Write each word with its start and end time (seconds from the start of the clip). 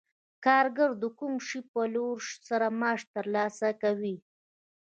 کارګر 0.45 0.91
د 1.01 1.03
کوم 1.19 1.33
شي 1.47 1.59
په 1.63 1.67
پلورلو 1.73 2.31
سره 2.49 2.67
معاش 2.79 3.01
ترلاسه 3.15 3.67
کوي 3.81 4.15